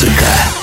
[0.00, 0.59] Музыка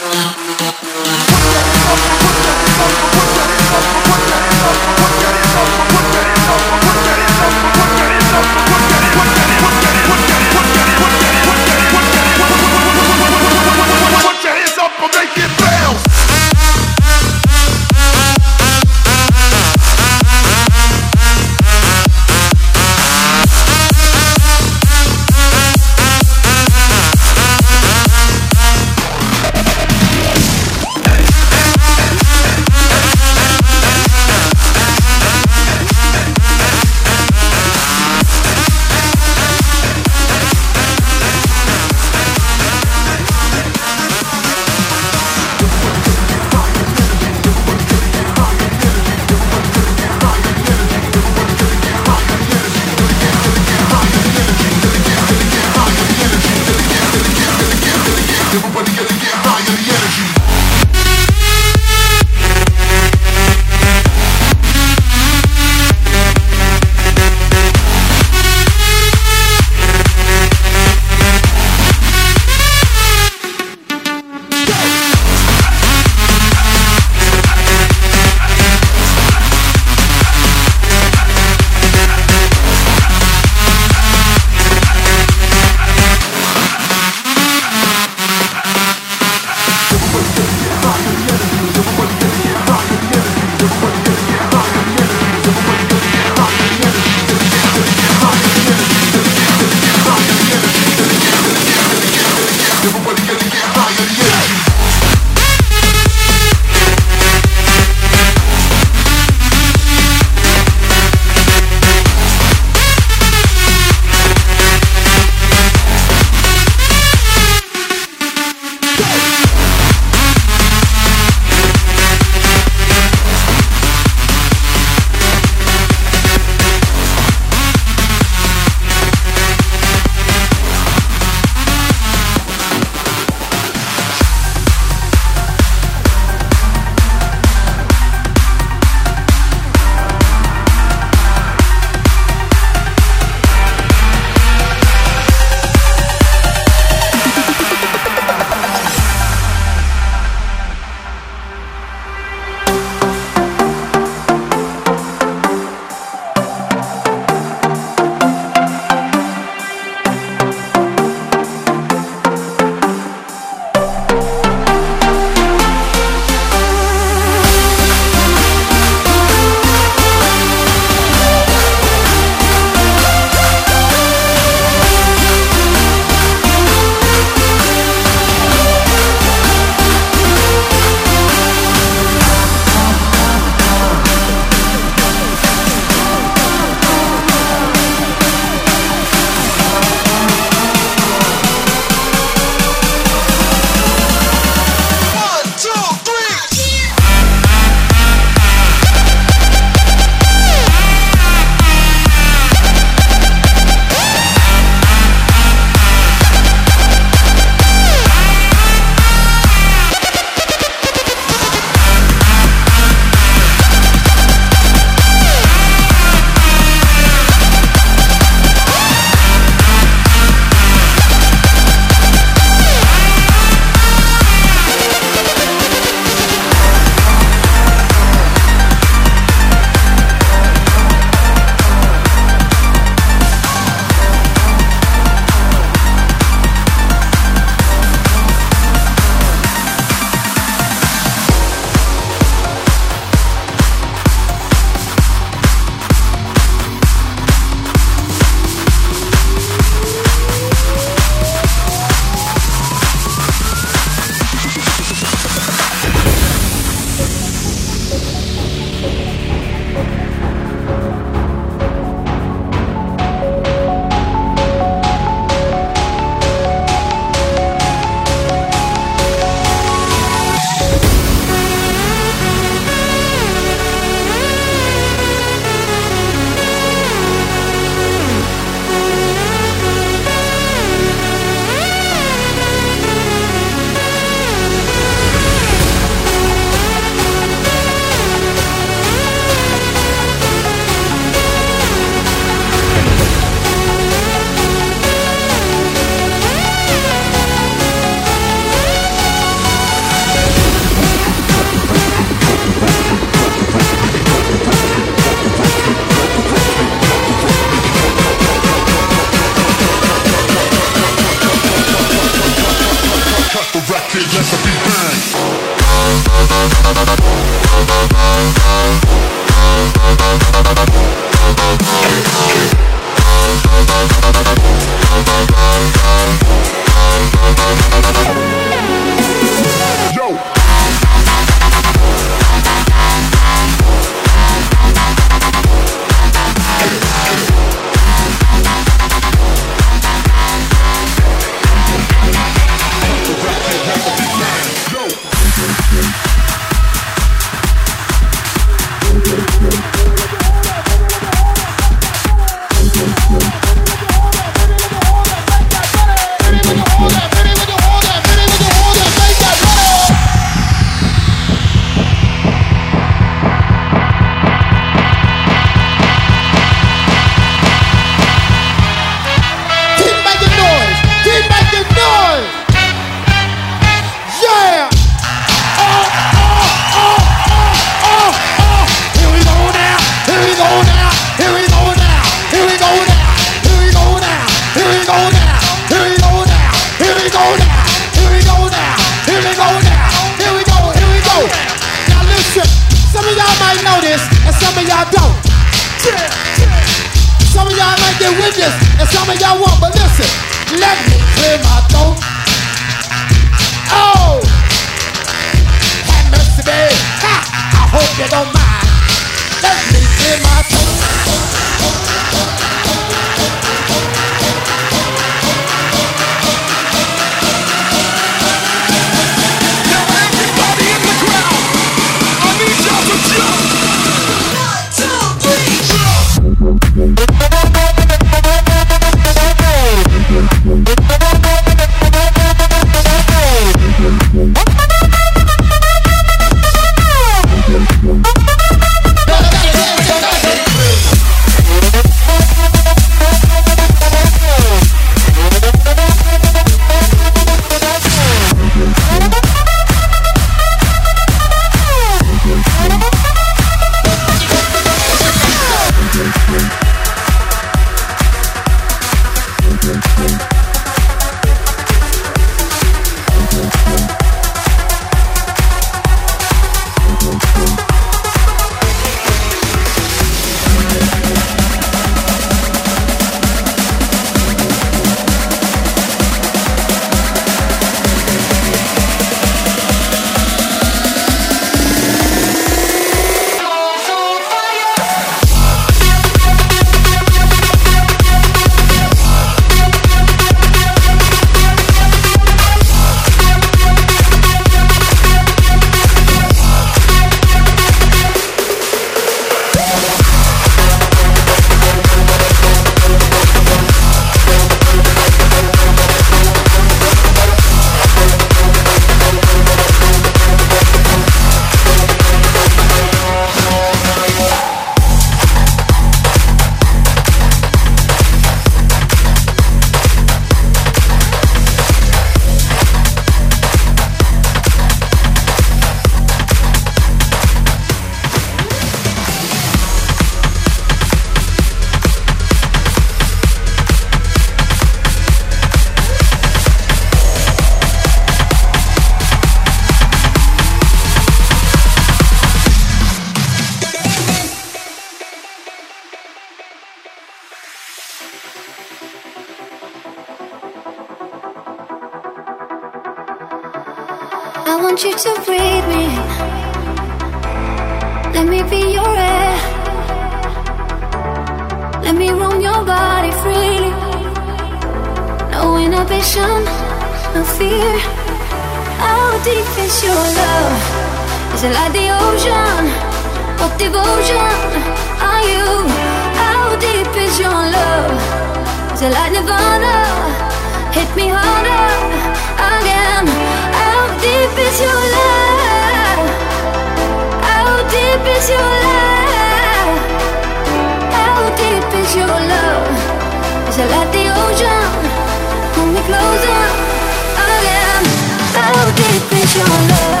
[599.35, 600.00] Your love?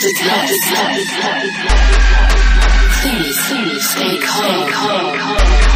[0.00, 0.16] Please,
[3.48, 4.66] please stay calm.
[4.70, 5.69] calm.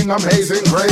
[0.00, 0.91] Amazing grace.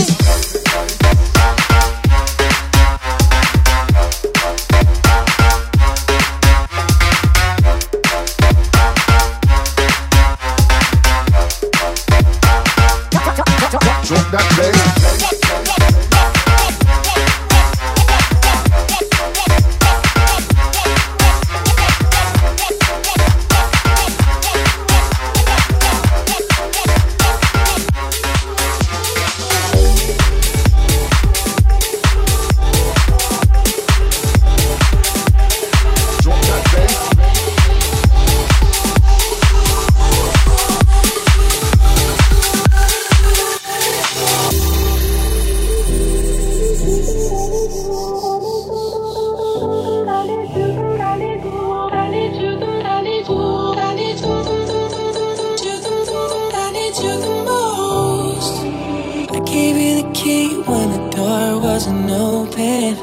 [59.80, 62.96] You the key when the door wasn't open.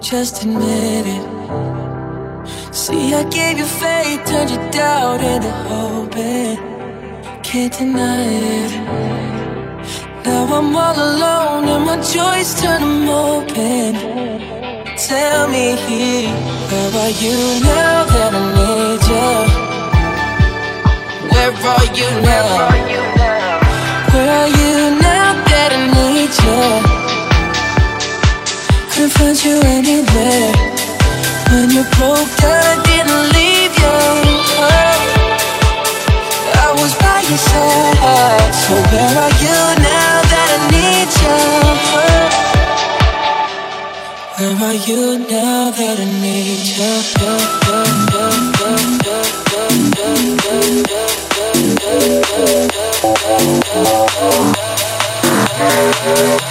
[0.00, 1.24] Just admit it.
[2.74, 6.56] See, I gave you faith, turned your doubt into hoping.
[7.42, 8.22] Can't deny
[8.62, 8.72] it.
[10.24, 13.92] Now I'm all alone and my joys turn them open.
[14.96, 15.66] Tell me,
[16.70, 19.32] where are you now that I need you?
[21.30, 22.48] Where are you now?
[24.12, 24.99] Where are you now
[28.90, 30.52] couldn't find you anywhere.
[31.50, 33.98] When you broke down, I didn't leave you.
[36.54, 38.54] I was by your side.
[38.62, 41.38] So where are you now that I need you?
[44.38, 47.00] Where are you now that I need you
[55.60, 56.49] Música